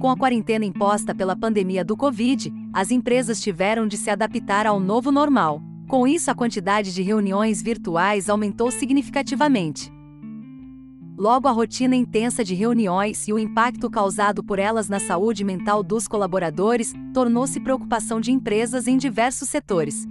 Com 0.00 0.08
a 0.08 0.16
quarentena 0.16 0.64
imposta 0.64 1.14
pela 1.14 1.36
pandemia 1.36 1.84
do 1.84 1.94
Covid, 1.94 2.50
as 2.72 2.90
empresas 2.90 3.38
tiveram 3.38 3.86
de 3.86 3.98
se 3.98 4.08
adaptar 4.08 4.66
ao 4.66 4.80
novo 4.80 5.12
normal. 5.12 5.60
Com 5.86 6.08
isso, 6.08 6.30
a 6.30 6.34
quantidade 6.34 6.94
de 6.94 7.02
reuniões 7.02 7.60
virtuais 7.60 8.30
aumentou 8.30 8.70
significativamente. 8.70 9.92
Logo, 11.18 11.46
a 11.48 11.50
rotina 11.50 11.94
intensa 11.94 12.42
de 12.42 12.54
reuniões 12.54 13.28
e 13.28 13.32
o 13.34 13.38
impacto 13.38 13.90
causado 13.90 14.42
por 14.42 14.58
elas 14.58 14.88
na 14.88 14.98
saúde 14.98 15.44
mental 15.44 15.82
dos 15.82 16.08
colaboradores 16.08 16.94
tornou-se 17.12 17.60
preocupação 17.60 18.22
de 18.22 18.32
empresas 18.32 18.88
em 18.88 18.96
diversos 18.96 19.50
setores. 19.50 20.08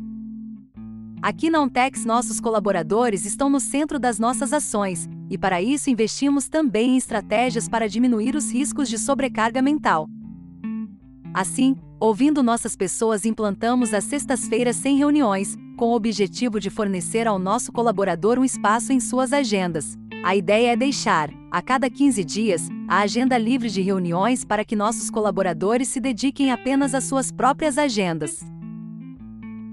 Aqui 1.20 1.50
na 1.50 1.62
Untex, 1.62 2.06
nossos 2.06 2.40
colaboradores 2.40 3.26
estão 3.26 3.50
no 3.50 3.60
centro 3.60 3.98
das 3.98 4.20
nossas 4.20 4.54
ações, 4.54 5.10
e 5.30 5.38
para 5.38 5.62
isso 5.62 5.90
investimos 5.90 6.48
também 6.50 6.92
em 6.92 6.98
estratégias 6.98 7.70
para 7.70 7.88
diminuir 7.88 8.36
os 8.36 8.52
riscos 8.52 8.90
de 8.90 8.98
sobrecarga 8.98 9.62
mental. 9.62 10.08
Assim, 11.34 11.76
ouvindo 12.00 12.42
nossas 12.42 12.76
pessoas, 12.76 13.26
implantamos 13.26 13.94
as 13.94 14.04
sextas-feiras 14.06 14.76
sem 14.76 14.98
reuniões, 14.98 15.56
com 15.78 15.90
o 15.90 15.96
objetivo 15.96 16.60
de 16.60 16.70
fornecer 16.70 17.28
ao 17.28 17.38
nosso 17.38 17.72
colaborador 17.72 18.40
um 18.40 18.44
espaço 18.44 18.92
em 18.92 19.00
suas 19.00 19.32
agendas. 19.32 19.98
A 20.24 20.36
ideia 20.36 20.74
é 20.74 20.76
deixar, 20.76 21.30
a 21.52 21.62
cada 21.62 21.90
15 21.90 22.24
dias, 22.26 22.68
a 22.88 23.00
agenda 23.00 23.38
livre 23.38 23.70
de 23.70 23.82
reuniões 23.82 24.44
para 24.44 24.66
que 24.66 24.76
nossos 24.76 25.10
colaboradores 25.10 25.88
se 25.88 26.00
dediquem 26.00 26.52
apenas 26.52 26.94
às 26.94 27.06
suas 27.06 27.32
próprias 27.32 27.78
agendas 27.78 28.44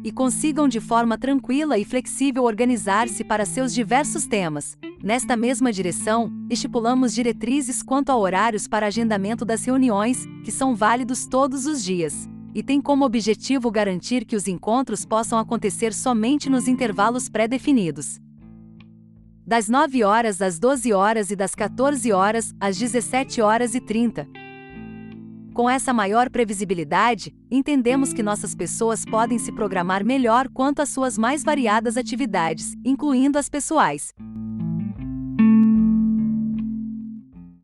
e 0.07 0.13
consigam 0.13 0.69
de 0.69 0.79
forma 0.79 1.19
tranquila 1.19 1.77
e 1.77 1.85
flexível 1.85 2.45
organizar-se 2.45 3.25
para 3.25 3.45
seus 3.45 3.75
diversos 3.75 4.25
temas. 4.25 4.79
Nesta 5.03 5.37
mesma 5.37 5.73
direção, 5.73 6.31
estipulamos 6.49 7.13
diretrizes 7.13 7.83
quanto 7.83 8.11
a 8.11 8.17
horários 8.17 8.69
para 8.69 8.87
agendamento 8.87 9.45
das 9.45 9.65
reuniões, 9.65 10.25
que 10.45 10.53
são 10.53 10.77
válidos 10.77 11.27
todos 11.27 11.67
os 11.67 11.83
dias, 11.83 12.29
e 12.55 12.63
tem 12.63 12.81
como 12.81 13.05
objetivo 13.05 13.69
garantir 13.69 14.25
que 14.25 14.37
os 14.37 14.47
encontros 14.47 15.05
possam 15.05 15.41
acontecer 15.41 15.93
somente 15.93 16.49
nos 16.49 16.69
intervalos 16.69 17.29
pré-definidos. 17.29 18.21
Das 19.45 19.69
9 19.69 20.05
horas 20.05 20.41
às 20.41 20.61
12 20.61 20.93
horas 20.93 21.33
e 21.33 21.37
das 21.37 21.53
14 21.53 22.13
horas 22.13 22.55
às 22.61 22.79
17 22.79 23.41
horas 23.41 23.75
e 23.75 23.81
30. 23.81 24.46
Com 25.57 25.71
essa 25.71 25.91
maior 25.91 26.29
previsibilidade, 26.29 27.35
entendemos 27.51 28.13
que 28.13 28.23
nossas 28.23 28.55
pessoas 28.55 29.07
podem 29.07 29.39
se 29.39 29.51
programar 29.51 30.05
melhor 30.05 30.49
quanto 30.51 30.83
às 30.83 30.91
suas 30.91 31.17
mais 31.17 31.43
variadas 31.43 31.97
atividades, 31.97 32.75
incluindo 32.85 33.39
as 33.39 33.49
pessoais. 33.49 34.13